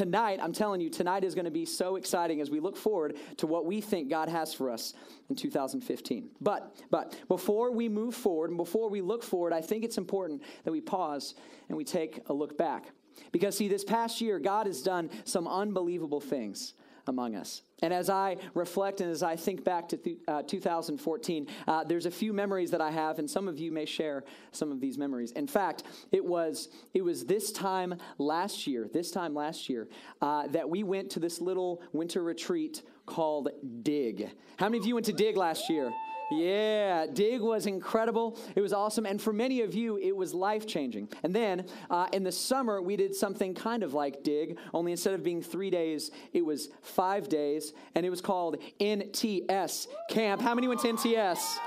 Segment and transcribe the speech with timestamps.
[0.00, 3.18] tonight, I'm telling you, tonight is going to be so exciting as we look forward
[3.36, 4.94] to what we think God has for us
[5.28, 6.30] in 2015.
[6.40, 10.42] But, but before we move forward and before we look forward, I think it's important
[10.64, 11.34] that we pause
[11.68, 12.86] and we take a look back.
[13.30, 16.72] Because, see, this past year, God has done some unbelievable things
[17.06, 17.62] among us.
[17.82, 22.06] And as I reflect and as I think back to th- uh, 2014, uh, there's
[22.06, 24.98] a few memories that I have, and some of you may share some of these
[24.98, 25.32] memories.
[25.32, 29.88] In fact, it was it was this time last year, this time last year,
[30.20, 33.48] uh, that we went to this little winter retreat called
[33.82, 34.30] Dig.
[34.56, 35.90] How many of you went to Dig last year?
[36.30, 38.38] Yeah, Dig was incredible.
[38.54, 39.04] It was awesome.
[39.04, 41.08] And for many of you, it was life changing.
[41.22, 45.14] And then uh, in the summer, we did something kind of like Dig, only instead
[45.14, 47.72] of being three days, it was five days.
[47.94, 50.40] And it was called NTS Camp.
[50.40, 51.58] How many went to NTS?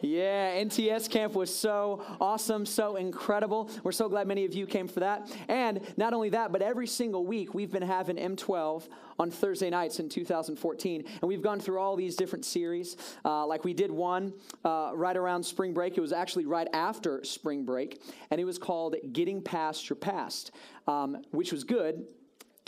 [0.00, 3.70] Yeah, NTS camp was so awesome, so incredible.
[3.82, 5.30] We're so glad many of you came for that.
[5.48, 8.88] And not only that, but every single week we've been having M12
[9.18, 11.04] on Thursday nights in 2014.
[11.20, 12.96] And we've gone through all these different series.
[13.24, 14.32] Uh, like we did one
[14.64, 15.98] uh, right around spring break.
[15.98, 18.00] It was actually right after spring break.
[18.30, 20.52] And it was called Getting Past Your Past,
[20.86, 22.04] um, which was good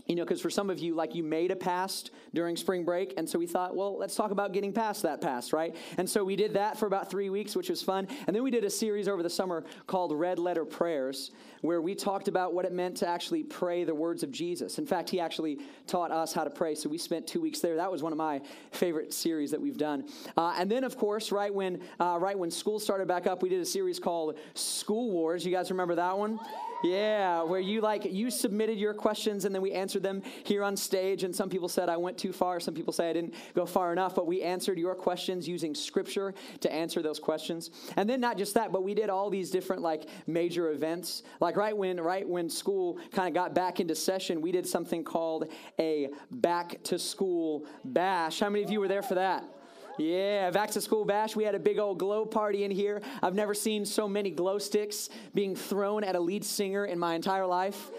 [0.06, 3.14] you know, because for some of you, like you made a past during spring break.
[3.16, 5.74] And so we thought, well, let's talk about getting past that past, right?
[5.98, 8.08] And so we did that for about three weeks, which was fun.
[8.26, 11.94] And then we did a series over the summer called Red Letter Prayers, where we
[11.94, 14.78] talked about what it meant to actually pray the words of Jesus.
[14.78, 16.74] In fact, he actually taught us how to pray.
[16.74, 17.76] So we spent two weeks there.
[17.76, 18.40] That was one of my
[18.72, 20.04] favorite series that we've done.
[20.36, 23.48] Uh, and then, of course, right when, uh, right when school started back up, we
[23.48, 25.44] did a series called School Wars.
[25.44, 26.38] You guys remember that one?
[26.82, 30.76] Yeah, where you like you submitted your questions and then we answered them here on
[30.76, 33.66] stage and some people said I went too far, some people say I didn't go
[33.66, 37.70] far enough, but we answered your questions using scripture to answer those questions.
[37.96, 41.22] And then not just that, but we did all these different like major events.
[41.40, 45.04] Like right when right when school kind of got back into session, we did something
[45.04, 48.40] called a back to school bash.
[48.40, 49.44] How many of you were there for that?
[50.00, 51.36] Yeah, back to school bash.
[51.36, 53.02] We had a big old glow party in here.
[53.22, 57.14] I've never seen so many glow sticks being thrown at a lead singer in my
[57.14, 57.90] entire life.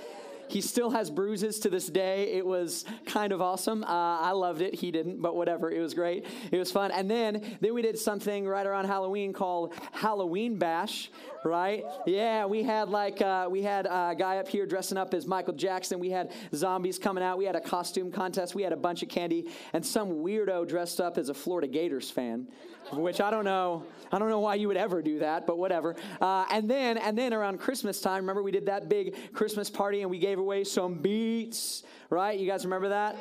[0.47, 2.33] He still has bruises to this day.
[2.33, 3.83] It was kind of awesome.
[3.83, 3.87] Uh,
[4.19, 4.73] I loved it.
[4.73, 5.69] He didn't, but whatever.
[5.71, 6.25] It was great.
[6.51, 6.89] It was fun.
[6.89, 11.11] And then, then we did something right around Halloween called Halloween Bash,
[11.43, 11.83] right?
[12.05, 15.53] Yeah, we had like uh, we had a guy up here dressing up as Michael
[15.53, 15.99] Jackson.
[15.99, 17.37] We had zombies coming out.
[17.37, 18.55] We had a costume contest.
[18.55, 22.09] We had a bunch of candy, and some weirdo dressed up as a Florida Gators
[22.11, 22.47] fan,
[22.93, 23.85] which I don't know.
[24.11, 25.95] I don't know why you would ever do that, but whatever.
[26.19, 30.01] Uh, and then and then around Christmas time, remember we did that big Christmas party
[30.01, 32.37] and we gave away some beats, right?
[32.37, 33.15] You guys remember that?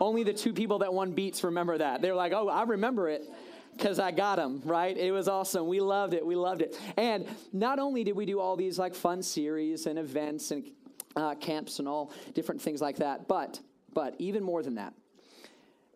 [0.00, 2.02] Only the two people that won beats remember that.
[2.02, 3.28] They're like, oh, I remember it
[3.76, 4.96] because I got them, right?
[4.96, 5.66] It was awesome.
[5.66, 6.24] We loved it.
[6.24, 6.78] We loved it.
[6.96, 10.70] And not only did we do all these like fun series and events and
[11.16, 13.60] uh, camps and all different things like that, but,
[13.92, 14.94] but even more than that,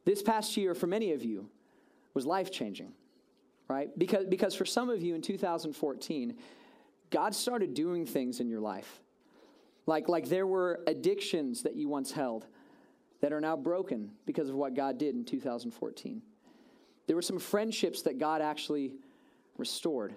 [0.05, 1.49] this past year for many of you
[2.15, 2.93] was life changing,
[3.69, 3.97] right?
[3.99, 6.37] Because, because for some of you in 2014,
[7.11, 9.01] God started doing things in your life.
[9.87, 12.47] Like, like there were addictions that you once held
[13.21, 16.23] that are now broken because of what God did in 2014.
[17.09, 18.93] There were some friendships that God actually
[19.57, 20.15] restored.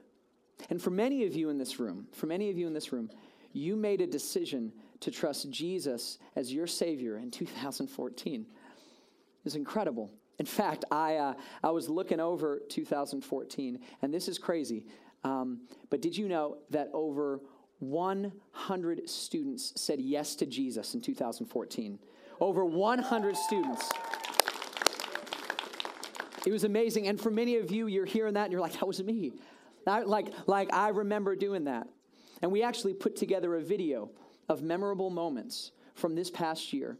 [0.69, 3.09] And for many of you in this room, for many of you in this room,
[3.53, 8.45] you made a decision to trust Jesus as your Savior in 2014.
[9.45, 10.11] It's incredible.
[10.37, 14.85] In fact, I, uh, I was looking over 2014, and this is crazy.
[15.23, 17.39] Um, but did you know that over
[17.79, 21.99] 100 students said yes to Jesus in 2014?
[22.39, 23.89] Over 100 students.
[26.45, 27.07] It was amazing.
[27.07, 29.33] And for many of you, you're hearing that and you're like, that was me.
[29.85, 31.87] I, like, like, I remember doing that.
[32.41, 34.09] And we actually put together a video
[34.49, 36.97] of memorable moments from this past year.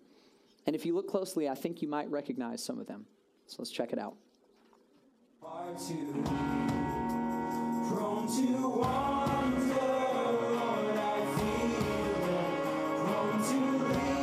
[0.65, 3.05] And if you look closely, I think you might recognize some of them.
[3.47, 4.15] So let's check it out.
[5.41, 5.75] Prone
[8.27, 9.73] to wander,
[10.53, 11.81] I feel,
[12.95, 14.20] prone to leave.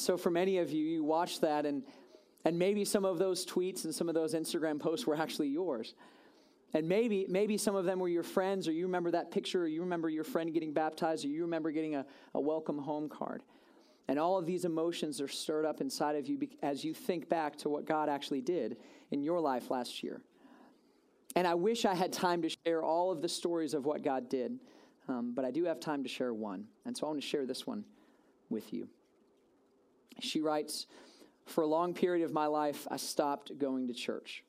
[0.00, 1.82] So, for many of you, you watch that, and,
[2.44, 5.94] and maybe some of those tweets and some of those Instagram posts were actually yours.
[6.72, 9.66] And maybe, maybe some of them were your friends, or you remember that picture, or
[9.66, 13.42] you remember your friend getting baptized, or you remember getting a, a welcome home card.
[14.08, 17.56] And all of these emotions are stirred up inside of you as you think back
[17.58, 18.76] to what God actually did
[19.10, 20.20] in your life last year.
[21.36, 24.28] And I wish I had time to share all of the stories of what God
[24.28, 24.58] did,
[25.08, 26.66] um, but I do have time to share one.
[26.84, 27.84] And so I want to share this one
[28.48, 28.88] with you.
[30.18, 30.86] She writes
[31.46, 34.44] For a long period of my life, I stopped going to church.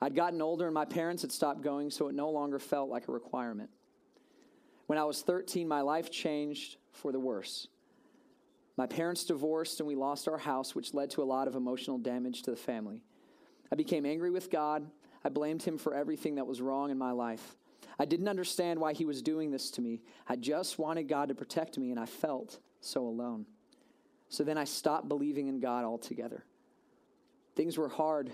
[0.00, 3.08] I'd gotten older and my parents had stopped going, so it no longer felt like
[3.08, 3.70] a requirement.
[4.86, 7.68] When I was 13, my life changed for the worse.
[8.76, 11.98] My parents divorced and we lost our house, which led to a lot of emotional
[11.98, 13.02] damage to the family.
[13.70, 14.86] I became angry with God.
[15.22, 17.56] I blamed him for everything that was wrong in my life.
[17.98, 20.00] I didn't understand why he was doing this to me.
[20.26, 23.44] I just wanted God to protect me, and I felt so alone.
[24.30, 26.44] So then I stopped believing in God altogether.
[27.56, 28.30] Things were hard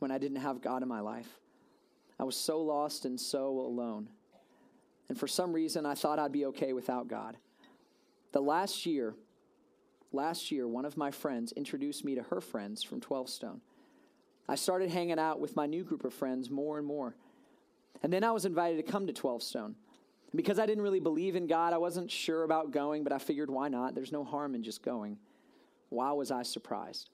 [0.00, 1.38] when I didn't have God in my life.
[2.18, 4.08] I was so lost and so alone.
[5.08, 7.36] And for some reason, I thought I'd be okay without God.
[8.32, 9.14] The last year,
[10.12, 13.60] last year, one of my friends introduced me to her friends from 12 Stone.
[14.48, 17.14] I started hanging out with my new group of friends more and more.
[18.02, 19.76] And then I was invited to come to 12 Stone.
[20.32, 23.18] And because I didn't really believe in God, I wasn't sure about going, but I
[23.18, 23.94] figured why not?
[23.94, 25.16] There's no harm in just going.
[25.90, 27.10] Why was I surprised?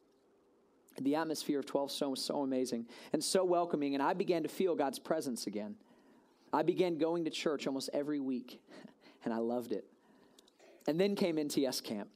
[1.00, 4.48] The atmosphere of 12 Stone was so amazing and so welcoming, and I began to
[4.48, 5.74] feel God's presence again.
[6.52, 8.60] I began going to church almost every week,
[9.24, 9.84] and I loved it.
[10.86, 12.08] And then came NTS camp,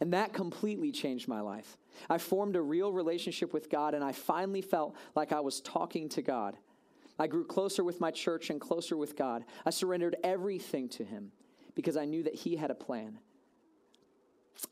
[0.00, 1.76] and that completely changed my life.
[2.08, 6.08] I formed a real relationship with God, and I finally felt like I was talking
[6.10, 6.56] to God.
[7.18, 9.44] I grew closer with my church and closer with God.
[9.64, 11.32] I surrendered everything to Him
[11.74, 13.18] because I knew that He had a plan.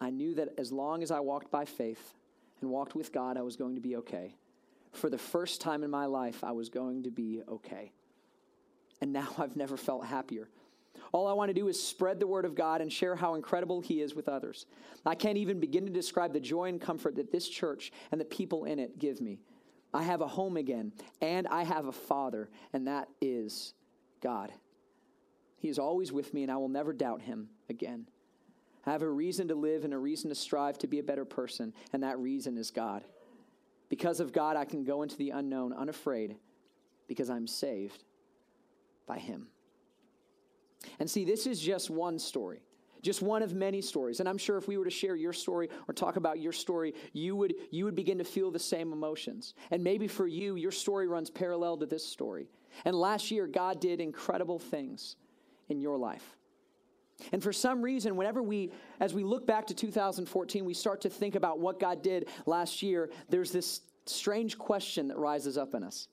[0.00, 2.14] I knew that as long as I walked by faith,
[2.60, 4.34] and walked with God, I was going to be okay.
[4.92, 7.92] For the first time in my life, I was going to be okay.
[9.00, 10.48] And now I've never felt happier.
[11.12, 13.80] All I want to do is spread the word of God and share how incredible
[13.80, 14.66] He is with others.
[15.06, 18.24] I can't even begin to describe the joy and comfort that this church and the
[18.24, 19.40] people in it give me.
[19.94, 20.92] I have a home again,
[21.22, 23.72] and I have a Father, and that is
[24.20, 24.52] God.
[25.56, 28.06] He is always with me, and I will never doubt Him again.
[28.88, 31.24] I have a reason to live and a reason to strive to be a better
[31.24, 33.04] person, and that reason is God.
[33.88, 36.36] Because of God, I can go into the unknown unafraid
[37.06, 38.04] because I'm saved
[39.06, 39.48] by Him.
[41.00, 42.62] And see, this is just one story,
[43.02, 44.20] just one of many stories.
[44.20, 46.94] And I'm sure if we were to share your story or talk about your story,
[47.12, 49.54] you would, you would begin to feel the same emotions.
[49.70, 52.48] And maybe for you, your story runs parallel to this story.
[52.84, 55.16] And last year, God did incredible things
[55.68, 56.37] in your life.
[57.32, 61.10] And for some reason, whenever we, as we look back to 2014, we start to
[61.10, 65.82] think about what God did last year, there's this strange question that rises up in
[65.82, 66.08] us.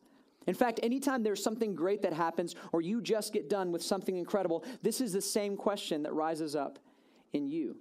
[0.48, 4.16] In fact, anytime there's something great that happens or you just get done with something
[4.18, 6.80] incredible, this is the same question that rises up
[7.34, 7.78] in you.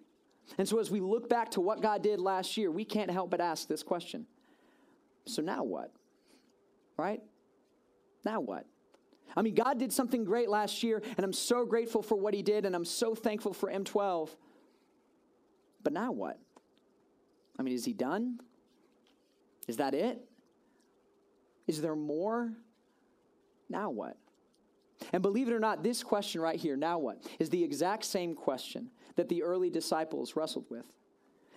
[0.59, 3.31] And so as we look back to what God did last year, we can't help
[3.31, 4.27] but ask this question.
[5.27, 5.93] So now what?
[6.97, 7.23] Right?
[8.25, 8.67] Now what?
[9.37, 12.43] I mean, God did something great last year, and I'm so grateful for what He
[12.43, 14.31] did, and I'm so thankful for M12.
[15.83, 16.39] But now what?
[17.59, 18.41] I mean, is He done?
[19.67, 20.21] Is that it?
[21.67, 22.53] Is there more?
[23.69, 24.17] Now what?
[25.13, 28.35] And believe it or not, this question right here, now what, is the exact same
[28.35, 30.87] question that the early disciples wrestled with.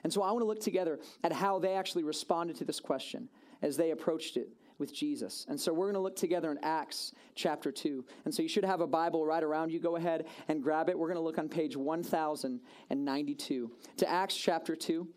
[0.03, 3.29] And so I want to look together at how they actually responded to this question
[3.61, 5.45] as they approached it with Jesus.
[5.49, 8.05] And so we're going to look together in Acts chapter 2.
[8.25, 9.79] And so you should have a Bible right around you.
[9.79, 10.97] Go ahead and grab it.
[10.97, 15.07] We're going to look on page 1092 to Acts chapter 2.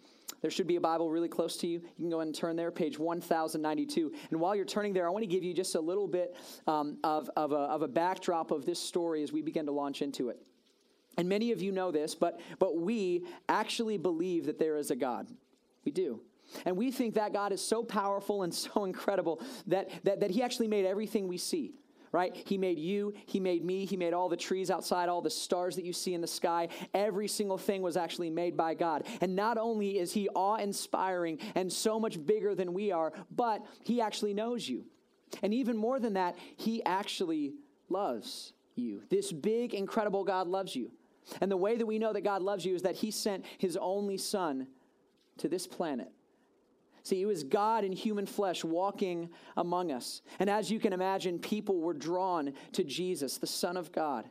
[0.43, 1.81] There should be a Bible really close to you.
[1.81, 4.13] You can go and turn there, page 1092.
[4.31, 6.35] And while you're turning there, I want to give you just a little bit
[6.67, 10.01] um, of, of, a, of a backdrop of this story as we begin to launch
[10.03, 10.41] into it.
[11.19, 14.97] And many of you know this, but, but we actually believe that there is a
[14.97, 15.29] God.
[15.85, 16.21] We do.
[16.65, 20.43] And we think that God is so powerful and so incredible that, that, that He
[20.43, 21.75] actually made everything we see
[22.13, 22.35] right?
[22.35, 25.77] He made you, He made me, He made all the trees outside, all the stars
[25.77, 26.69] that you see in the sky.
[26.93, 29.07] Every single thing was actually made by God.
[29.21, 33.65] And not only is He awe inspiring and so much bigger than we are, but
[33.85, 34.85] He actually knows you.
[35.43, 37.55] And even more than that, He actually
[37.89, 39.03] loves you.
[39.09, 40.91] This big, incredible God loves you.
[41.41, 43.77] And the way that we know that God loves you is that He sent His
[43.77, 44.67] only Son
[45.39, 46.11] to this planet
[47.03, 50.23] See, it was God in human flesh walking among us.
[50.39, 54.29] And as you can imagine, people were drawn to Jesus, the Son of God,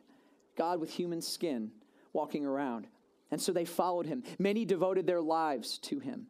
[0.55, 1.71] God with human skin,
[2.13, 2.87] walking around.
[3.31, 4.23] And so they followed him.
[4.37, 6.27] Many devoted their lives to him.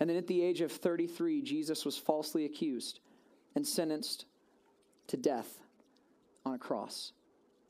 [0.00, 3.00] And then at the age of 33, Jesus was falsely accused
[3.54, 4.24] and sentenced
[5.08, 5.60] to death
[6.44, 7.12] on a cross.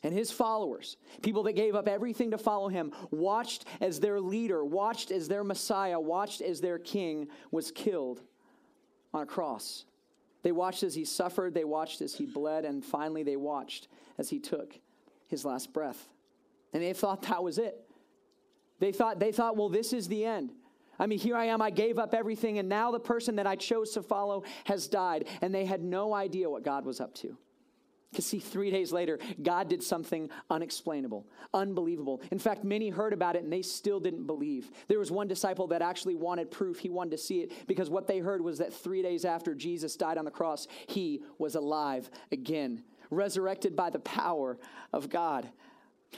[0.02, 4.64] And his followers, people that gave up everything to follow him, watched as their leader,
[4.64, 8.20] watched as their Messiah, watched as their king was killed
[9.14, 9.84] on a cross.
[10.42, 13.86] They watched as he suffered, they watched as he bled, and finally they watched
[14.18, 14.74] as he took
[15.28, 16.08] his last breath.
[16.72, 17.78] And they thought that was it.
[18.80, 20.50] They thought, they thought, well, this is the end.
[20.98, 23.54] I mean, here I am, I gave up everything, and now the person that I
[23.54, 25.28] chose to follow has died.
[25.40, 27.36] And they had no idea what God was up to.
[28.12, 32.20] Because, see, three days later, God did something unexplainable, unbelievable.
[32.30, 34.70] In fact, many heard about it and they still didn't believe.
[34.86, 36.78] There was one disciple that actually wanted proof.
[36.78, 39.96] He wanted to see it because what they heard was that three days after Jesus
[39.96, 44.58] died on the cross, he was alive again, resurrected by the power
[44.92, 45.48] of God.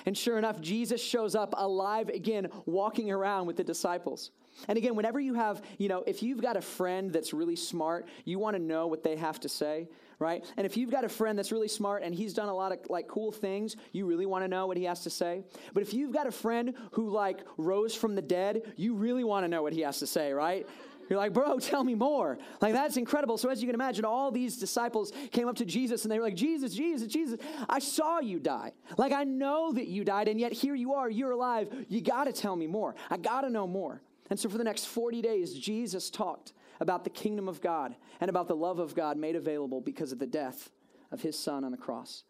[0.05, 4.33] And sure enough, Jesus shows up alive again, walking around with the disciples.
[4.69, 8.07] And again, whenever you have, you know, if you've got a friend that's really smart,
[8.25, 10.45] you want to know what they have to say, right?
[10.57, 12.79] And if you've got a friend that's really smart and he's done a lot of
[12.89, 15.43] like cool things, you really want to know what he has to say.
[15.73, 19.45] But if you've got a friend who like rose from the dead, you really want
[19.45, 20.67] to know what he has to say, right?
[21.09, 22.39] You're like, bro, tell me more.
[22.61, 23.37] Like, that's incredible.
[23.37, 26.25] So, as you can imagine, all these disciples came up to Jesus and they were
[26.25, 28.73] like, Jesus, Jesus, Jesus, I saw you die.
[28.97, 31.69] Like, I know that you died, and yet here you are, you're alive.
[31.89, 32.95] You got to tell me more.
[33.11, 34.01] I got to know more.
[34.31, 38.29] And so, for the next 40 days, Jesus talked about the kingdom of God and
[38.29, 40.71] about the love of God made available because of the death
[41.13, 42.25] of his son on the cross.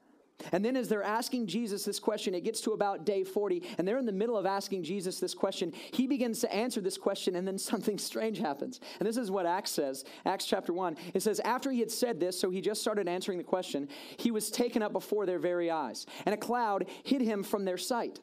[0.53, 3.87] And then, as they're asking Jesus this question, it gets to about day 40, and
[3.87, 5.73] they're in the middle of asking Jesus this question.
[5.93, 8.81] He begins to answer this question, and then something strange happens.
[8.99, 10.97] And this is what Acts says Acts chapter 1.
[11.15, 14.33] It says, After he had said this, so he just started answering the question, he
[14.33, 18.19] was taken up before their very eyes, and a cloud hid him from their sight.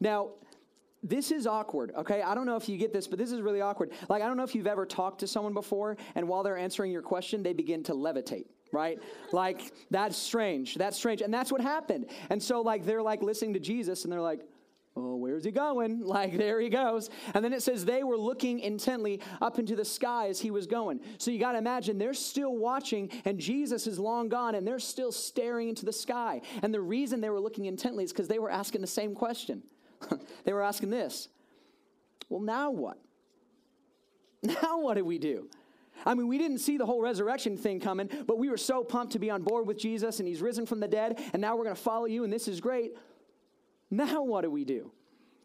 [0.00, 0.30] Now,
[1.08, 2.22] this is awkward, okay?
[2.22, 3.92] I don't know if you get this, but this is really awkward.
[4.08, 6.92] Like, I don't know if you've ever talked to someone before, and while they're answering
[6.92, 9.00] your question, they begin to levitate right?
[9.32, 10.74] Like, that's strange.
[10.74, 11.22] That's strange.
[11.22, 12.06] And that's what happened.
[12.30, 14.40] And so, like, they're like listening to Jesus and they're like,
[14.96, 16.00] oh, where's he going?
[16.06, 17.10] Like, there he goes.
[17.34, 20.66] And then it says they were looking intently up into the sky as he was
[20.66, 21.00] going.
[21.18, 24.78] So you got to imagine they're still watching, and Jesus is long gone, and they're
[24.78, 26.40] still staring into the sky.
[26.62, 29.62] And the reason they were looking intently is because they were asking the same question.
[30.44, 31.28] they were asking this
[32.28, 32.98] Well, now what?
[34.42, 35.48] Now what do we do?
[36.04, 39.14] I mean, we didn't see the whole resurrection thing coming, but we were so pumped
[39.14, 41.64] to be on board with Jesus and he's risen from the dead, and now we're
[41.64, 42.92] going to follow you, and this is great.
[43.90, 44.92] Now, what do we do?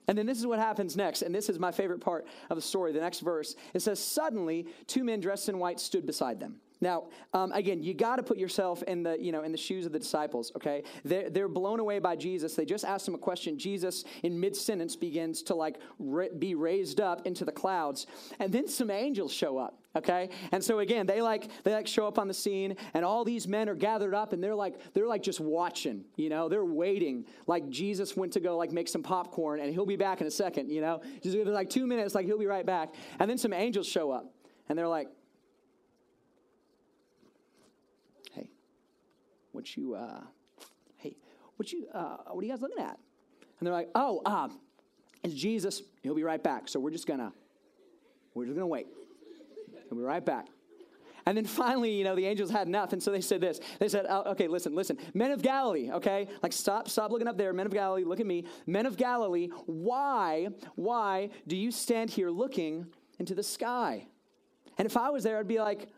[0.08, 2.62] And then this is what happens next, and this is my favorite part of the
[2.62, 2.92] story.
[2.92, 6.58] The next verse it says, Suddenly, two men dressed in white stood beside them.
[6.82, 9.86] Now, um, again, you got to put yourself in the you know in the shoes
[9.86, 10.52] of the disciples.
[10.56, 12.56] Okay, they're, they're blown away by Jesus.
[12.56, 13.58] They just asked him a question.
[13.58, 15.78] Jesus, in mid sentence, begins to like
[16.40, 18.08] be raised up into the clouds,
[18.40, 19.78] and then some angels show up.
[19.96, 23.24] Okay, and so again, they like they like show up on the scene, and all
[23.24, 26.06] these men are gathered up, and they're like they're like just watching.
[26.16, 27.26] You know, they're waiting.
[27.46, 30.32] Like Jesus went to go like make some popcorn, and he'll be back in a
[30.32, 30.72] second.
[30.72, 33.86] You know, just like two minutes, like he'll be right back, and then some angels
[33.86, 34.34] show up,
[34.70, 35.10] and they're like
[39.52, 40.22] what you, uh,
[40.98, 41.16] hey,
[41.58, 42.98] what you, uh, what are you guys looking at?
[43.60, 44.50] And they're like, oh, uh,
[45.24, 45.82] it's Jesus.
[46.02, 46.68] He'll be right back.
[46.68, 47.32] So we're just gonna,
[48.34, 48.88] we're just gonna wait.
[49.90, 50.48] He'll be right back.
[51.26, 53.60] And then finally, you know, the angels had enough, and so they said this.
[53.80, 57.38] They said, oh, "Okay, listen, listen, men of Galilee, okay, like stop, stop looking up
[57.38, 59.50] there, men of Galilee, look at me, men of Galilee.
[59.68, 62.88] Why, why do you stand here looking
[63.20, 64.08] into the sky?"
[64.80, 65.90] And if I was there, I'd be like,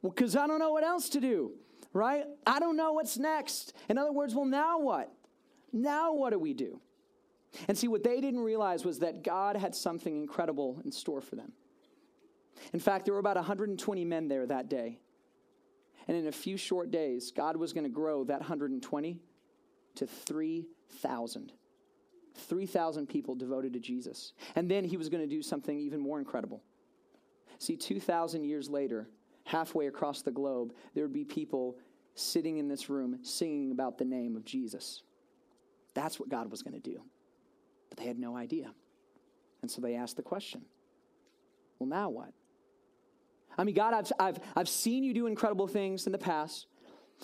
[0.00, 1.52] "Well, because I don't know what else to do
[1.96, 2.24] right?
[2.46, 3.72] I don't know what's next.
[3.88, 5.12] In other words, well, now what?
[5.72, 6.80] Now what do we do?
[7.68, 11.36] And see, what they didn't realize was that God had something incredible in store for
[11.36, 11.52] them.
[12.72, 14.98] In fact, there were about 120 men there that day.
[16.08, 19.18] And in a few short days, God was going to grow that 120
[19.96, 21.52] to 3,000.
[22.34, 24.32] 3,000 people devoted to Jesus.
[24.54, 26.62] And then he was going to do something even more incredible.
[27.58, 29.08] See, 2,000 years later,
[29.44, 31.78] halfway across the globe, there would be people
[32.16, 35.02] sitting in this room singing about the name of Jesus.
[35.94, 37.00] That's what God was going to do.
[37.88, 38.72] But they had no idea.
[39.62, 40.62] And so they asked the question
[41.78, 42.32] well, now what?
[43.58, 46.66] I mean, God, I've, I've, I've seen you do incredible things in the past,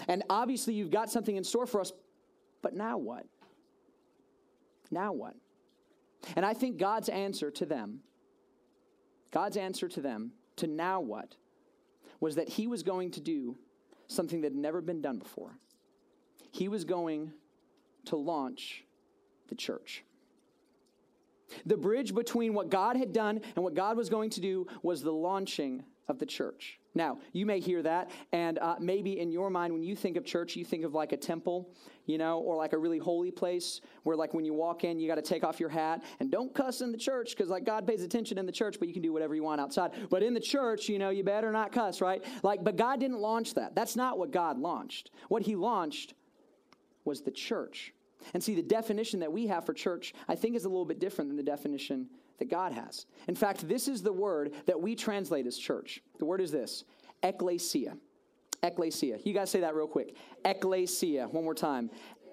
[0.09, 1.93] and obviously you've got something in store for us,
[2.63, 3.27] but now what?
[4.91, 5.35] Now what?
[6.37, 8.01] And I think God's answer to them,
[9.31, 11.37] God's answer to them, to now what,
[12.21, 13.57] was that He was going to do
[14.07, 15.57] something that had never been done before.
[16.51, 17.33] He was going
[18.07, 18.85] to launch
[19.49, 20.05] the church.
[21.67, 25.03] The bridge between what God had done and what God was going to do was
[25.03, 26.79] the launching of the church.
[26.95, 30.27] Now, you may hear that, and uh, maybe in your mind, when you think of
[30.27, 31.71] church, you think of like a temple,
[32.05, 35.09] you know, or like a really holy place where, like, when you walk in, you
[35.09, 37.87] got to take off your hat and don't cuss in the church because, like, God
[37.87, 39.93] pays attention in the church, but you can do whatever you want outside.
[40.11, 42.23] But in the church, you know, you better not cuss, right?
[42.43, 43.75] Like, but God didn't launch that.
[43.75, 45.11] That's not what God launched.
[45.29, 46.13] What He launched
[47.07, 47.95] was the church.
[48.35, 50.99] And see, the definition that we have for church, I think, is a little bit
[50.99, 52.09] different than the definition
[52.43, 53.07] that God has.
[53.29, 56.03] In fact, this is the word that we translate as church.
[56.19, 56.83] The word is this
[57.23, 57.97] ecclesia.
[58.65, 59.19] Ecclesia.
[59.25, 60.17] You guys say that real quick.
[60.45, 61.29] Ecclesia.
[61.29, 61.89] One more time.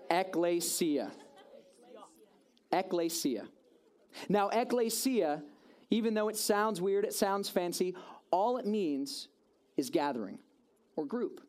[0.10, 1.12] Ecclesia.
[2.72, 3.48] Ecclesia.
[4.28, 5.44] Now, ecclesia,
[5.92, 7.96] even though it sounds weird, it sounds fancy,
[8.32, 9.28] all it means
[9.78, 10.40] is gathering
[10.96, 11.42] or group.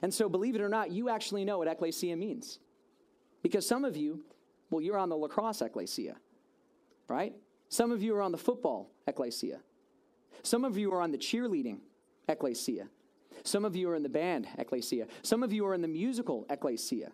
[0.00, 2.58] And so, believe it or not, you actually know what ecclesia means.
[3.42, 4.24] Because some of you,
[4.70, 6.16] well, you're on the lacrosse ecclesia,
[7.06, 7.34] right?
[7.68, 9.60] Some of you are on the football ecclesia.
[10.42, 11.78] Some of you are on the cheerleading
[12.28, 12.88] ecclesia.
[13.42, 15.06] Some of you are in the band ecclesia.
[15.22, 17.10] Some of you are in the musical ecclesia.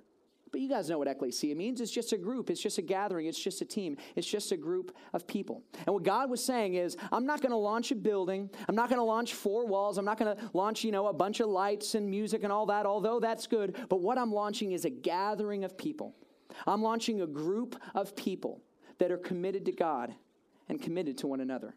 [0.51, 1.81] But you guys know what ecclesia means.
[1.81, 4.57] It's just a group, it's just a gathering, it's just a team, it's just a
[4.57, 5.62] group of people.
[5.87, 8.91] And what God was saying is, I'm not going to launch a building, I'm not
[8.91, 11.49] going to launch four walls, I'm not going to launch, you know, a bunch of
[11.49, 13.79] lights and music and all that, although that's good.
[13.88, 16.15] But what I'm launching is a gathering of people.
[16.67, 18.61] I'm launching a group of people
[18.99, 20.15] that are committed to God
[20.68, 21.75] and committed to one another.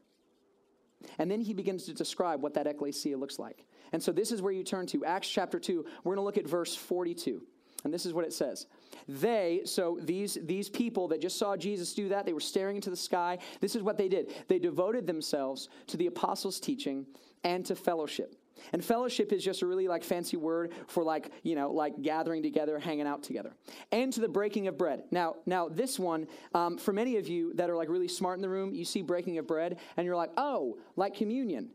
[1.20, 3.66] And then he begins to describe what that ecclesia looks like.
[3.92, 5.86] And so this is where you turn to Acts chapter 2.
[6.04, 7.42] We're going to look at verse 42.
[7.84, 8.66] And this is what it says.
[9.08, 12.90] They, so these, these people that just saw Jesus do that, they were staring into
[12.90, 13.38] the sky.
[13.62, 14.34] This is what they did.
[14.48, 17.06] They devoted themselves to the apostles' teaching
[17.44, 18.36] and to fellowship
[18.74, 22.44] and fellowship is just a really like fancy word for like, you know, like gathering
[22.44, 23.54] together, hanging out together.
[23.92, 25.04] And to the breaking of bread.
[25.12, 28.42] Now, now this one, um, for many of you that are like really smart in
[28.42, 31.70] the room, you see breaking of bread and you're like, oh, like communion.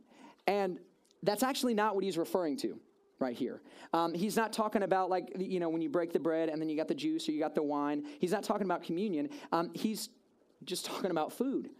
[0.46, 0.78] And
[1.22, 2.78] that's actually not what he's referring to
[3.18, 3.60] right here.
[3.92, 6.68] Um, he's not talking about like, you know, when you break the bread and then
[6.68, 8.06] you got the juice or you got the wine.
[8.18, 9.28] He's not talking about communion.
[9.52, 10.08] Um, he's
[10.64, 11.70] just talking about food.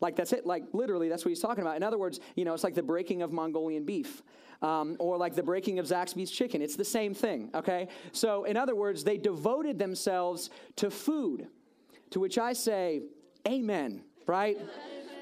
[0.00, 0.46] Like that's it.
[0.46, 1.76] Like literally, that's what he's talking about.
[1.76, 4.22] In other words, you know, it's like the breaking of Mongolian beef,
[4.62, 6.62] um, or like the breaking of Zaxby's chicken.
[6.62, 7.50] It's the same thing.
[7.54, 7.88] Okay.
[8.12, 11.48] So in other words, they devoted themselves to food,
[12.10, 13.02] to which I say,
[13.46, 14.02] Amen.
[14.26, 14.58] Right?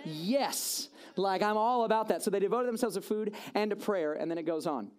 [0.04, 0.88] Yes.
[1.16, 2.22] Like I'm all about that.
[2.22, 4.90] So they devoted themselves to food and to prayer, and then it goes on.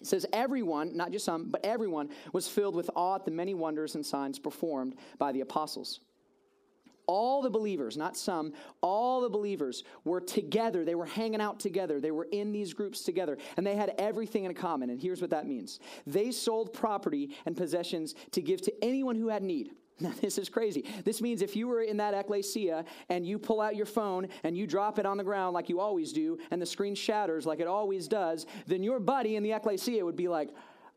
[0.00, 3.54] It says, Everyone, not just some, but everyone was filled with awe at the many
[3.54, 6.00] wonders and signs performed by the apostles
[7.08, 10.84] all the believers, not some, all the believers were together.
[10.84, 12.00] They were hanging out together.
[12.00, 14.90] They were in these groups together, and they had everything in common.
[14.90, 19.28] And here's what that means they sold property and possessions to give to anyone who
[19.28, 19.72] had need.
[20.00, 20.84] Now, this is crazy.
[21.02, 24.56] This means if you were in that ecclesia and you pull out your phone and
[24.56, 27.58] you drop it on the ground like you always do, and the screen shatters like
[27.58, 30.50] it always does, then your buddy in the ecclesia would be like,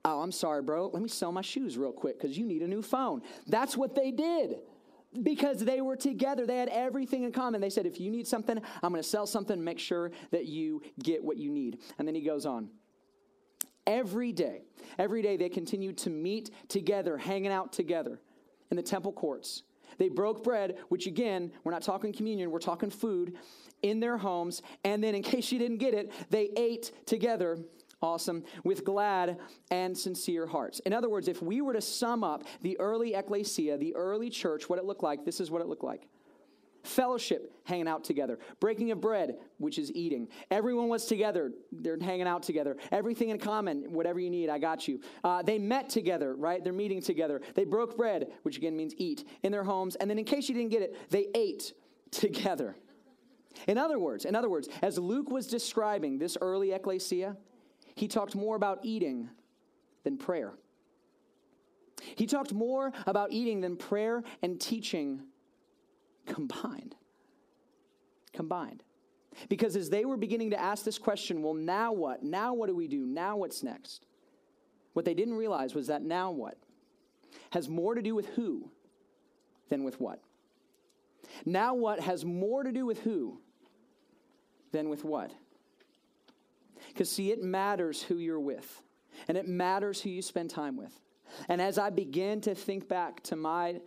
[0.05, 0.87] Oh, I'm sorry, bro.
[0.87, 3.23] Let me sell my shoes real quick because you need a new phone.
[3.47, 4.59] That's what they did
[5.23, 6.45] because they were together.
[6.45, 7.61] They had everything in common.
[7.61, 10.81] They said, if you need something, I'm going to sell something, make sure that you
[11.01, 11.79] get what you need.
[11.97, 12.69] And then he goes on.
[13.87, 14.61] Every day,
[14.97, 18.19] every day they continued to meet together, hanging out together
[18.69, 19.63] in the temple courts.
[19.97, 23.37] They broke bread, which again, we're not talking communion, we're talking food,
[23.81, 24.61] in their homes.
[24.83, 27.57] And then, in case you didn't get it, they ate together
[28.01, 29.37] awesome, with glad
[29.69, 30.79] and sincere hearts.
[30.81, 34.69] In other words, if we were to sum up the early ecclesia, the early church,
[34.69, 36.07] what it looked like, this is what it looked like.
[36.83, 38.39] Fellowship, hanging out together.
[38.59, 40.27] Breaking of bread, which is eating.
[40.49, 41.51] Everyone was together.
[41.71, 42.75] They're hanging out together.
[42.91, 44.99] Everything in common, whatever you need, I got you.
[45.23, 46.63] Uh, they met together, right?
[46.63, 47.41] They're meeting together.
[47.53, 49.95] They broke bread, which again means eat, in their homes.
[49.95, 51.73] And then, in case you didn't get it, they ate
[52.09, 52.75] together.
[53.67, 57.37] In other words, in other words, as Luke was describing this early ecclesia,
[58.01, 59.29] he talked more about eating
[60.03, 60.53] than prayer.
[62.15, 65.21] He talked more about eating than prayer and teaching
[66.25, 66.95] combined.
[68.33, 68.81] Combined.
[69.49, 72.23] Because as they were beginning to ask this question, well, now what?
[72.23, 73.05] Now what do we do?
[73.05, 74.07] Now what's next?
[74.93, 76.57] What they didn't realize was that now what
[77.51, 78.71] has more to do with who
[79.69, 80.23] than with what.
[81.45, 83.37] Now what has more to do with who
[84.71, 85.31] than with what.
[86.93, 88.81] Because, see, it matters who you're with,
[89.27, 90.93] and it matters who you spend time with.
[91.47, 93.79] And as I begin to think back to my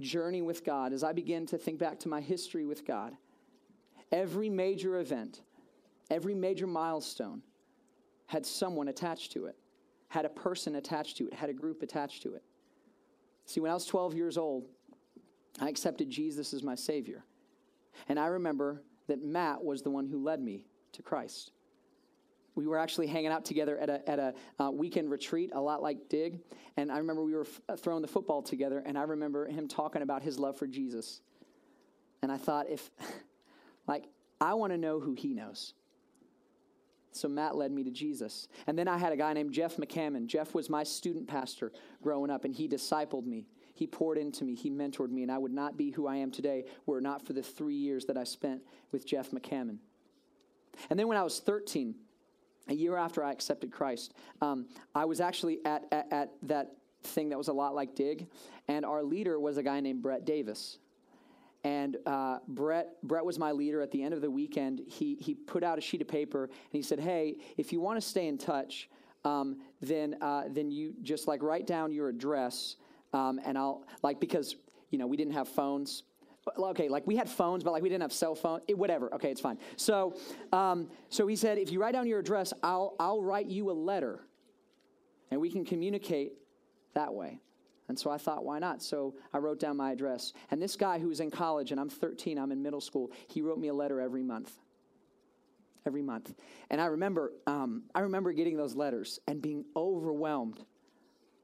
[0.00, 3.14] journey with God, as I begin to think back to my history with God,
[4.10, 5.42] every major event,
[6.10, 7.42] every major milestone
[8.26, 9.56] had someone attached to it,
[10.08, 12.42] had a person attached to it, had a group attached to it.
[13.44, 14.64] See, when I was 12 years old,
[15.60, 17.24] I accepted Jesus as my Savior.
[18.08, 21.50] And I remember that Matt was the one who led me to Christ.
[22.54, 25.82] We were actually hanging out together at a, at a uh, weekend retreat, a lot
[25.82, 26.40] like Dig.
[26.76, 29.68] And I remember we were f- uh, throwing the football together, and I remember him
[29.68, 31.22] talking about his love for Jesus.
[32.22, 32.90] And I thought, if,
[33.88, 34.04] like,
[34.40, 35.74] I want to know who he knows.
[37.12, 38.48] So Matt led me to Jesus.
[38.66, 40.26] And then I had a guy named Jeff McCammon.
[40.26, 43.46] Jeff was my student pastor growing up, and he discipled me.
[43.74, 44.54] He poured into me.
[44.54, 47.26] He mentored me, and I would not be who I am today were it not
[47.26, 49.78] for the three years that I spent with Jeff McCammon.
[50.88, 51.94] And then when I was 13,
[52.68, 57.28] a year after I accepted Christ, um, I was actually at, at, at that thing
[57.30, 58.26] that was a lot like Dig,
[58.68, 60.78] and our leader was a guy named Brett Davis.
[61.64, 63.82] And uh, Brett, Brett was my leader.
[63.82, 66.52] At the end of the weekend, he, he put out a sheet of paper and
[66.72, 68.88] he said, Hey, if you want to stay in touch,
[69.24, 72.76] um, then, uh, then you just like write down your address
[73.12, 74.56] um, and I'll, like, because,
[74.90, 76.04] you know, we didn't have phones.
[76.58, 78.60] Okay, like we had phones, but like we didn't have cell phone.
[78.66, 79.14] It, whatever.
[79.14, 79.58] Okay, it's fine.
[79.76, 80.16] So,
[80.52, 83.72] um, so he said, if you write down your address, I'll I'll write you a
[83.72, 84.20] letter,
[85.30, 86.32] and we can communicate
[86.94, 87.40] that way.
[87.88, 88.82] And so I thought, why not?
[88.82, 90.32] So I wrote down my address.
[90.50, 93.42] And this guy who was in college, and I'm 13, I'm in middle school, he
[93.42, 94.56] wrote me a letter every month.
[95.84, 96.32] Every month.
[96.70, 100.64] And I remember, um, I remember getting those letters and being overwhelmed.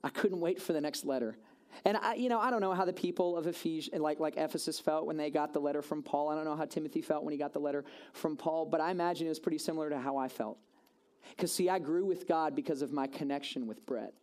[0.02, 1.36] I couldn't wait for the next letter.
[1.84, 4.78] And I, you know, I don't know how the people of Ephes- like like Ephesus
[4.80, 6.28] felt when they got the letter from Paul.
[6.28, 8.90] I don't know how Timothy felt when he got the letter from Paul, but I
[8.90, 10.58] imagine it was pretty similar to how I felt.
[11.30, 14.14] Because see, I grew with God because of my connection with Brett.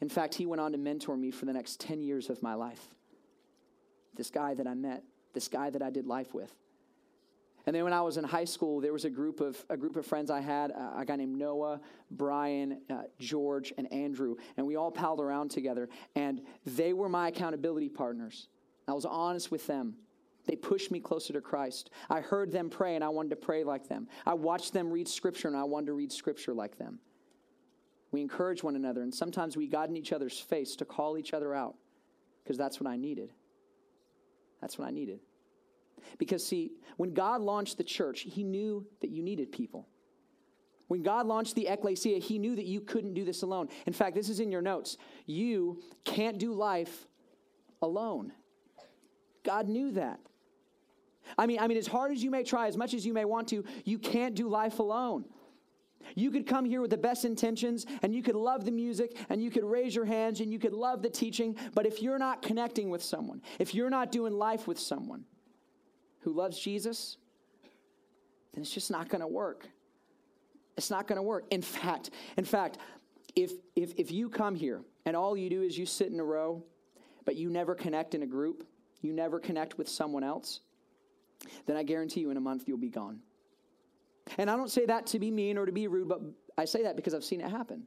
[0.00, 2.54] In fact, he went on to mentor me for the next 10 years of my
[2.54, 2.82] life.
[4.14, 6.52] This guy that I met, this guy that I did life with.
[7.70, 9.94] And then when I was in high school, there was a group of a group
[9.94, 11.80] of friends I had, uh, a guy named Noah,
[12.10, 15.88] Brian, uh, George, and Andrew, and we all palled around together.
[16.16, 18.48] And they were my accountability partners.
[18.88, 19.94] I was honest with them.
[20.46, 21.90] They pushed me closer to Christ.
[22.08, 24.08] I heard them pray, and I wanted to pray like them.
[24.26, 26.98] I watched them read Scripture, and I wanted to read Scripture like them.
[28.10, 31.32] We encouraged one another, and sometimes we got in each other's face to call each
[31.32, 31.76] other out
[32.42, 33.32] because that's what I needed.
[34.60, 35.20] That's what I needed.
[36.18, 39.88] Because, see, when God launched the church, He knew that you needed people.
[40.88, 43.68] When God launched the ecclesia, He knew that you couldn't do this alone.
[43.86, 44.96] In fact, this is in your notes.
[45.26, 47.06] You can't do life
[47.80, 48.32] alone.
[49.44, 50.20] God knew that.
[51.38, 53.24] I mean, I mean, as hard as you may try, as much as you may
[53.24, 55.24] want to, you can't do life alone.
[56.14, 59.42] You could come here with the best intentions and you could love the music and
[59.42, 62.42] you could raise your hands and you could love the teaching, but if you're not
[62.42, 65.24] connecting with someone, if you're not doing life with someone,
[66.20, 67.16] who loves Jesus,
[68.52, 69.68] then it's just not going to work.
[70.76, 71.44] It's not going to work.
[71.50, 72.78] In fact, in fact,
[73.36, 76.24] if, if, if you come here and all you do is you sit in a
[76.24, 76.62] row,
[77.24, 78.66] but you never connect in a group,
[79.02, 80.60] you never connect with someone else,
[81.66, 83.20] then I guarantee you in a month you'll be gone.
[84.38, 86.20] And I don't say that to be mean or to be rude, but
[86.56, 87.84] I say that because I've seen it happen.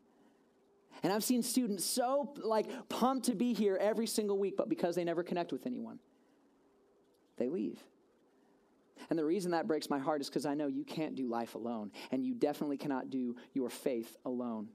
[1.02, 4.96] And I've seen students so like pumped to be here every single week, but because
[4.96, 6.00] they never connect with anyone,
[7.38, 7.80] they leave.
[9.10, 11.56] And the reason that breaks my heart is because I know you can't do life
[11.56, 14.70] alone, and you definitely cannot do your faith alone.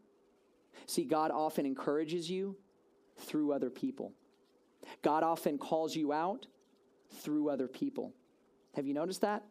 [0.87, 2.57] See, God often encourages you
[3.17, 4.12] through other people,
[5.03, 6.47] God often calls you out
[7.21, 8.14] through other people.
[8.75, 9.45] Have you noticed that?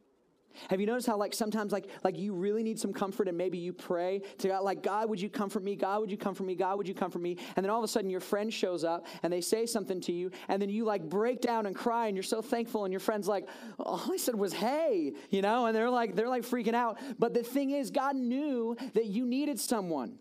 [0.69, 3.57] Have you noticed how like sometimes like like you really need some comfort and maybe
[3.57, 5.75] you pray to God like God would you comfort me?
[5.75, 6.55] God would you comfort me?
[6.55, 7.37] God would you comfort me?
[7.55, 10.11] And then all of a sudden your friend shows up and they say something to
[10.11, 12.99] you and then you like break down and cry and you're so thankful and your
[12.99, 13.47] friend's like
[13.79, 16.99] all I said was hey you know and they're like they're like freaking out.
[17.19, 20.19] But the thing is God knew that you needed someone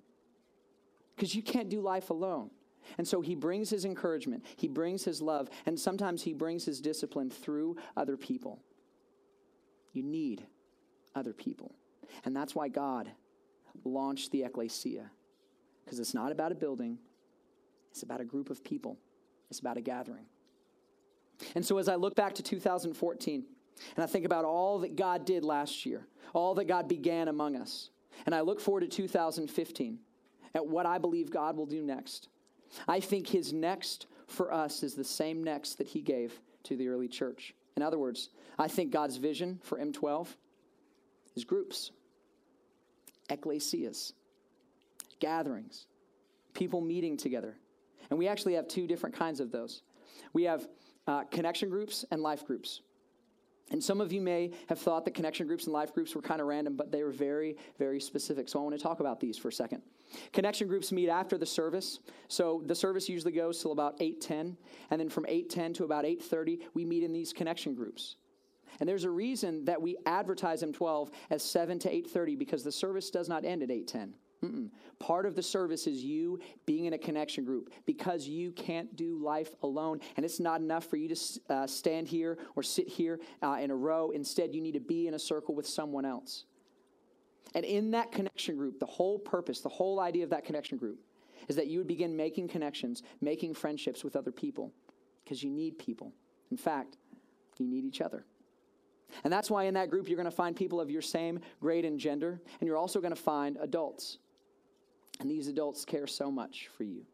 [1.15, 2.51] because you can't do life alone.
[2.99, 6.81] And so he brings his encouragement, he brings his love, and sometimes he brings his
[6.81, 8.63] discipline through other people.
[9.97, 10.47] You need
[11.15, 11.75] other people.
[12.27, 13.11] And that's why God
[13.83, 15.11] launched the ecclesia,
[15.85, 16.99] because it's not about a building,
[17.91, 18.99] it's about a group of people,
[19.49, 20.27] it's about a gathering.
[21.55, 23.45] And so as I look back to 2014,
[23.97, 27.57] and I think about all that God did last year, all that God began among
[27.57, 27.89] us,
[28.27, 29.99] and I look forward to 2015
[30.55, 32.29] at what I believe God will do next.
[32.87, 36.89] I think his next for us is the same next that he gave to the
[36.89, 37.55] early church.
[37.77, 40.29] In other words, I think God's vision for M12
[41.35, 41.91] is groups,
[43.29, 44.13] ecclesias,
[45.21, 45.87] gatherings,
[46.55, 47.57] people meeting together.
[48.09, 49.83] And we actually have two different kinds of those.
[50.33, 50.67] We have
[51.07, 52.81] uh, connection groups and life groups.
[53.71, 56.41] And some of you may have thought that connection groups and life groups were kind
[56.41, 58.49] of random, but they were very, very specific.
[58.49, 59.83] So I want to talk about these for a second.
[60.33, 62.01] Connection groups meet after the service.
[62.29, 64.57] So the service usually goes till about 8:10,
[64.91, 68.17] and then from 8:10 to about 8:30, we meet in these connection groups.
[68.79, 73.11] And there's a reason that we advertise M12 as 7 to 8:30 because the service
[73.11, 74.15] does not end at 8:10.
[74.43, 74.71] Mm-mm.
[74.99, 79.19] Part of the service is you being in a connection group because you can't do
[79.19, 80.01] life alone.
[80.17, 83.71] And it's not enough for you to uh, stand here or sit here uh, in
[83.71, 84.11] a row.
[84.11, 86.45] Instead, you need to be in a circle with someone else.
[87.55, 90.99] And in that connection group, the whole purpose, the whole idea of that connection group
[91.49, 94.73] is that you would begin making connections, making friendships with other people
[95.25, 96.13] because you need people.
[96.51, 96.97] In fact,
[97.59, 98.25] you need each other.
[99.25, 101.85] And that's why in that group you're going to find people of your same grade
[101.85, 104.19] and gender, and you're also going to find adults.
[105.21, 107.05] And these adults care so much for you.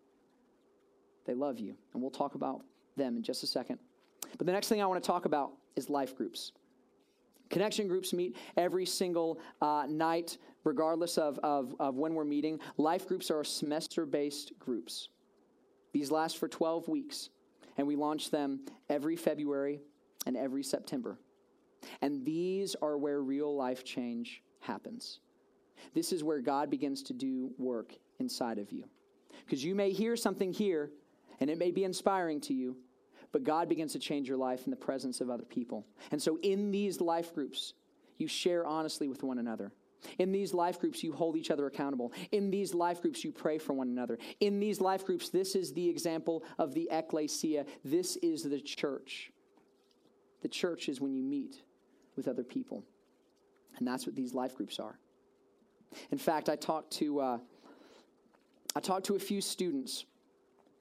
[1.25, 2.63] They love you, and we'll talk about
[2.97, 3.79] them in just a second.
[4.39, 6.53] But the next thing I want to talk about is life groups.
[7.53, 12.59] Connection groups meet every single uh, night, regardless of, of, of when we're meeting.
[12.79, 15.11] Life groups are semester based groups.
[15.93, 17.29] These last for 12 weeks,
[17.77, 19.83] and we launch them every February
[20.25, 21.19] and every September.
[22.01, 25.21] And these are where real life change happens.
[25.93, 28.85] This is where God begins to do work inside of you.
[29.45, 30.91] Because you may hear something here,
[31.39, 32.79] and it may be inspiring to you,
[33.33, 35.87] but God begins to change your life in the presence of other people.
[36.11, 37.73] And so in these life groups,
[38.19, 39.73] you share honestly with one another.
[40.19, 42.13] In these life groups, you hold each other accountable.
[42.33, 44.19] In these life groups, you pray for one another.
[44.41, 47.65] In these life groups, this is the example of the ecclesia.
[47.85, 49.31] This is the church.
[50.43, 51.63] The church is when you meet
[52.17, 52.85] with other people.
[53.79, 54.99] And that's what these life groups are.
[56.11, 57.39] In fact, I talked to, uh,
[58.75, 60.05] I talked to a few students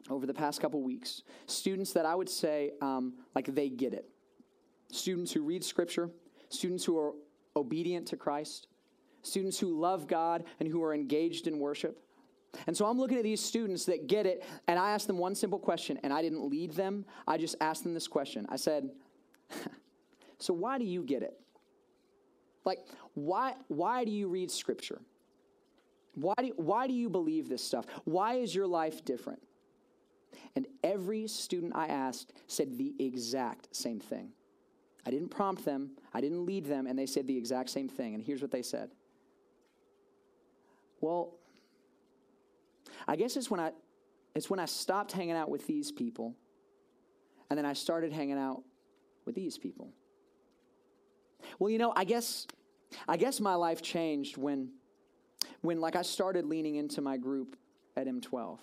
[0.09, 1.23] over the past couple weeks.
[1.45, 4.09] Students that I would say, um, like, they get it.
[4.91, 6.09] Students who read scripture,
[6.49, 7.13] students who are
[7.55, 8.67] obedient to Christ,
[9.21, 12.03] students who love God and who are engaged in worship.
[12.67, 15.35] And so I'm looking at these students that get it, and I asked them one
[15.35, 17.05] simple question, and I didn't lead them.
[17.25, 18.45] I just asked them this question.
[18.49, 18.89] I said,
[20.41, 21.39] So why do you get it?
[22.65, 22.79] Like,
[23.13, 24.99] why, why do you read Scripture?
[26.15, 27.85] Why do, why do you believe this stuff?
[28.05, 29.41] Why is your life different?
[30.55, 34.31] And every student I asked said the exact same thing.
[35.05, 38.13] I didn't prompt them, I didn't lead them, and they said the exact same thing.
[38.13, 38.91] And here's what they said
[40.99, 41.35] Well,
[43.07, 43.71] I guess it's when I,
[44.35, 46.35] it's when I stopped hanging out with these people,
[47.49, 48.63] and then I started hanging out
[49.25, 49.91] with these people.
[51.59, 52.45] Well, you know, I guess
[53.07, 54.69] I guess my life changed when
[55.61, 57.55] when like I started leaning into my group
[57.95, 58.59] at M12.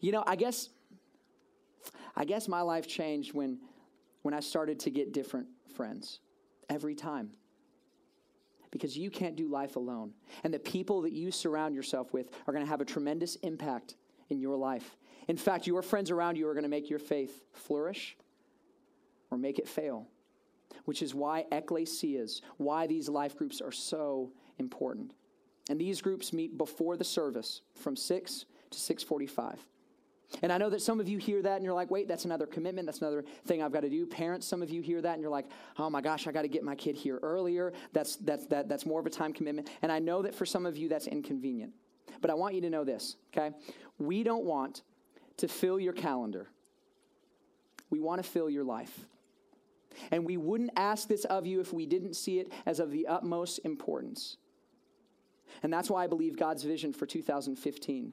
[0.00, 0.70] You know, I guess
[2.16, 3.58] I guess my life changed when
[4.22, 6.20] when I started to get different friends
[6.68, 7.30] every time.
[8.70, 10.12] Because you can't do life alone.
[10.44, 13.94] And the people that you surround yourself with are going to have a tremendous impact
[14.28, 14.96] in your life.
[15.26, 18.14] In fact, your friends around you are going to make your faith flourish
[19.30, 20.06] or make it fail
[20.84, 25.12] which is why ecclesias, why these life groups are so important.
[25.68, 29.66] And these groups meet before the service from 6 to 645.
[30.42, 32.46] And I know that some of you hear that and you're like, wait, that's another
[32.46, 32.86] commitment.
[32.86, 34.04] That's another thing I've got to do.
[34.06, 35.46] Parents, some of you hear that and you're like,
[35.78, 37.72] oh my gosh, I got to get my kid here earlier.
[37.92, 39.70] That's, that's, that, that's more of a time commitment.
[39.80, 41.72] And I know that for some of you, that's inconvenient.
[42.20, 43.54] But I want you to know this, okay?
[43.98, 44.82] We don't want
[45.38, 46.48] to fill your calendar,
[47.90, 49.06] we want to fill your life.
[50.10, 53.06] And we wouldn't ask this of you if we didn't see it as of the
[53.06, 54.36] utmost importance.
[55.62, 58.12] And that's why I believe God's vision for 2015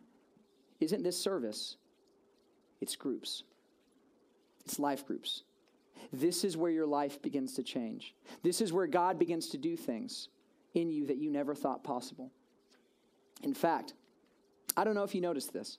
[0.79, 1.77] isn't this service,
[2.81, 3.43] it's groups,
[4.63, 5.43] it's life groups.
[6.11, 8.13] This is where your life begins to change.
[8.43, 10.29] This is where God begins to do things
[10.73, 12.31] in you that you never thought possible.
[13.43, 13.93] In fact,
[14.77, 15.77] I don't know if you noticed this,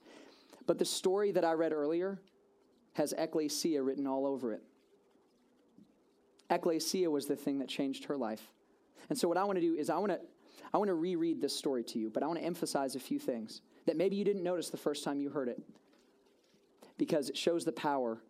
[0.66, 2.18] but the story that I read earlier
[2.94, 4.62] has ecclesia written all over it.
[6.50, 8.50] Ecclesia was the thing that changed her life.
[9.08, 10.20] And so what I want to do is I want to
[10.72, 13.18] I want to reread this story to you, but I want to emphasize a few
[13.18, 15.60] things that maybe you didn't notice the first time you heard it.
[16.98, 18.22] Because it shows the power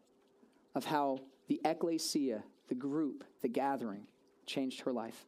[0.74, 4.06] of how the ecclesia, the group, the gathering,
[4.46, 5.26] changed her life.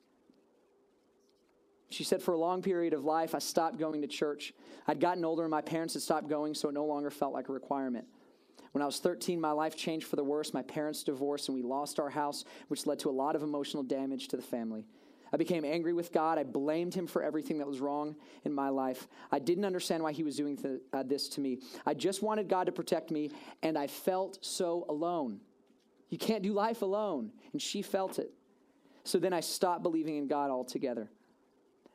[1.91, 4.53] She said, For a long period of life, I stopped going to church.
[4.87, 7.49] I'd gotten older, and my parents had stopped going, so it no longer felt like
[7.49, 8.07] a requirement.
[8.73, 10.53] When I was 13, my life changed for the worse.
[10.53, 13.83] My parents divorced and we lost our house, which led to a lot of emotional
[13.83, 14.87] damage to the family.
[15.33, 16.39] I became angry with God.
[16.39, 19.07] I blamed him for everything that was wrong in my life.
[19.31, 21.61] I didn't understand why he was doing th- uh, this to me.
[21.85, 23.31] I just wanted God to protect me,
[23.63, 25.41] and I felt so alone.
[26.09, 27.33] You can't do life alone.
[27.53, 28.33] And she felt it.
[29.05, 31.11] So then I stopped believing in God altogether.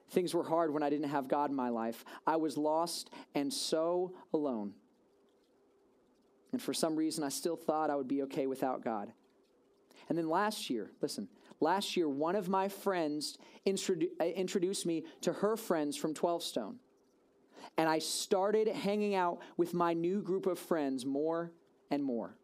[0.09, 2.05] Things were hard when I didn't have God in my life.
[2.27, 4.73] I was lost and so alone.
[6.51, 9.11] And for some reason, I still thought I would be okay without God.
[10.09, 11.27] And then last year, listen,
[11.59, 16.43] last year, one of my friends introdu- uh, introduced me to her friends from 12
[16.43, 16.79] Stone.
[17.77, 21.51] And I started hanging out with my new group of friends more
[21.89, 22.35] and more.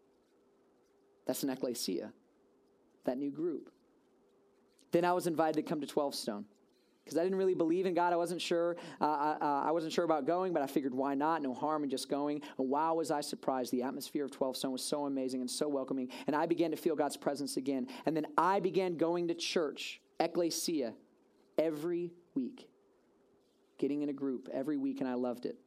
[1.27, 2.11] That's an ecclesia,
[3.05, 3.69] that new group.
[4.91, 6.45] Then I was invited to come to 12 Stone
[7.09, 8.13] because I didn't really believe in God.
[8.13, 8.77] I wasn't sure.
[9.01, 11.41] Uh, I, uh, I, wasn't sure about going, but I figured why not?
[11.41, 12.43] No harm in just going.
[12.59, 13.71] And wow, was I surprised!
[13.71, 16.77] The atmosphere of 12 Stone was so amazing and so welcoming, and I began to
[16.77, 17.87] feel God's presence again.
[18.05, 20.93] And then I began going to church, ecclesia,
[21.57, 22.69] every week,
[23.79, 25.57] getting in a group every week, and I loved it.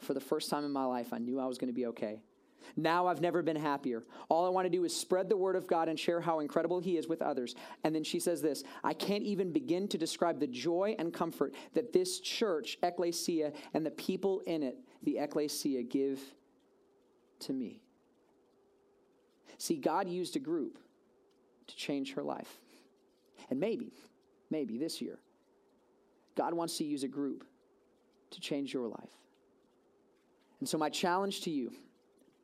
[0.00, 2.20] For the first time in my life, I knew I was going to be okay.
[2.76, 4.04] Now I've never been happier.
[4.28, 6.80] All I want to do is spread the word of God and share how incredible
[6.80, 7.54] He is with others.
[7.84, 11.54] And then she says this I can't even begin to describe the joy and comfort
[11.74, 16.20] that this church, Ecclesia, and the people in it, the Ecclesia, give
[17.40, 17.82] to me.
[19.58, 20.78] See, God used a group
[21.66, 22.58] to change her life.
[23.50, 23.92] And maybe,
[24.50, 25.18] maybe this year,
[26.36, 27.44] God wants to use a group
[28.30, 29.10] to change your life.
[30.60, 31.72] And so, my challenge to you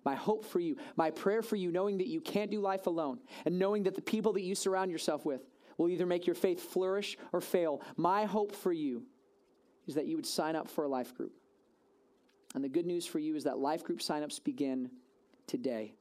[0.04, 3.18] my hope for you, my prayer for you, knowing that you can't do life alone,
[3.44, 5.42] and knowing that the people that you surround yourself with
[5.78, 7.82] will either make your faith flourish or fail.
[7.96, 9.04] My hope for you
[9.86, 11.32] is that you would sign up for a life group.
[12.54, 14.90] And the good news for you is that life group signups begin
[15.46, 15.94] today.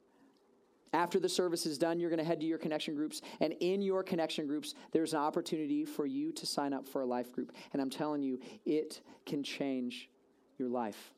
[0.92, 3.20] After the service is done, you're going to head to your connection groups.
[3.40, 7.06] And in your connection groups, there's an opportunity for you to sign up for a
[7.06, 7.50] life group.
[7.72, 10.08] And I'm telling you, it can change
[10.56, 11.12] your life.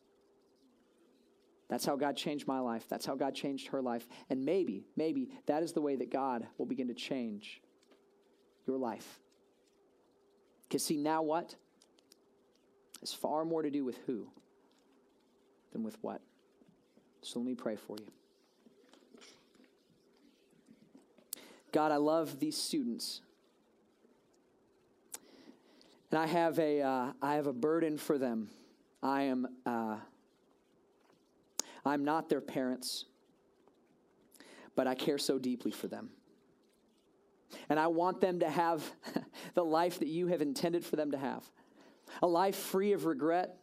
[1.69, 2.87] That's how God changed my life.
[2.89, 4.07] That's how God changed her life.
[4.31, 7.61] And maybe, maybe that is the way that God will begin to change
[8.67, 9.21] your life.
[10.63, 11.57] Because, see, now what?
[13.03, 14.29] It's far more to do with who
[15.73, 16.21] than with what.
[17.23, 18.07] So let me pray for you.
[21.73, 23.23] God, I love these students.
[26.11, 28.49] And I have a, uh, I have a burden for them.
[29.03, 29.49] I am.
[29.67, 29.97] Uh,
[31.87, 33.05] I'm not their parents,
[34.75, 36.11] but I care so deeply for them.
[37.69, 38.83] And I want them to have
[39.55, 41.45] the life that you have intended for them to have
[42.23, 43.57] a life free of regret,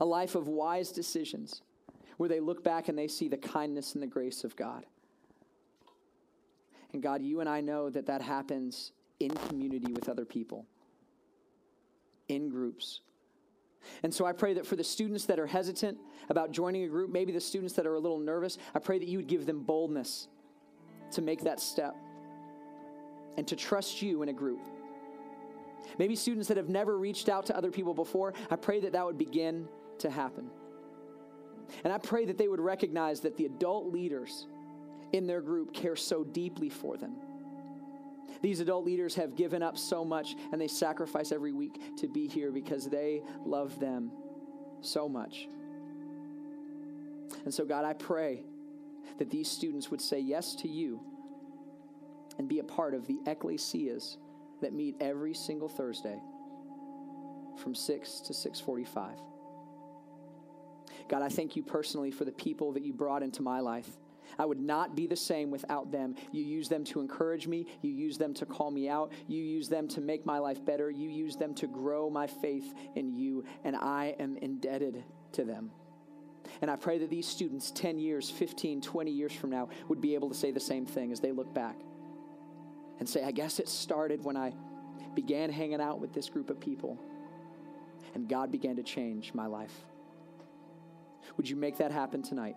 [0.00, 1.62] a life of wise decisions,
[2.16, 4.86] where they look back and they see the kindness and the grace of God.
[6.92, 10.64] And God, you and I know that that happens in community with other people,
[12.28, 13.00] in groups.
[14.02, 17.10] And so I pray that for the students that are hesitant about joining a group,
[17.10, 19.60] maybe the students that are a little nervous, I pray that you would give them
[19.62, 20.28] boldness
[21.12, 21.96] to make that step
[23.36, 24.60] and to trust you in a group.
[25.98, 29.04] Maybe students that have never reached out to other people before, I pray that that
[29.04, 29.68] would begin
[29.98, 30.50] to happen.
[31.84, 34.46] And I pray that they would recognize that the adult leaders
[35.12, 37.14] in their group care so deeply for them
[38.42, 42.26] these adult leaders have given up so much and they sacrifice every week to be
[42.28, 44.10] here because they love them
[44.80, 45.48] so much.
[47.44, 48.44] And so, God, I pray
[49.18, 51.00] that these students would say yes to you
[52.38, 54.16] and be a part of the ecclesias
[54.60, 56.18] that meet every single Thursday
[57.56, 59.20] from 6 to 6:45.
[61.08, 63.88] God, I thank you personally for the people that you brought into my life.
[64.38, 66.14] I would not be the same without them.
[66.32, 67.66] You use them to encourage me.
[67.82, 69.12] You use them to call me out.
[69.26, 70.90] You use them to make my life better.
[70.90, 75.70] You use them to grow my faith in you, and I am indebted to them.
[76.60, 80.14] And I pray that these students, 10 years, 15, 20 years from now, would be
[80.14, 81.76] able to say the same thing as they look back
[82.98, 84.52] and say, I guess it started when I
[85.14, 86.98] began hanging out with this group of people,
[88.14, 89.74] and God began to change my life.
[91.36, 92.56] Would you make that happen tonight?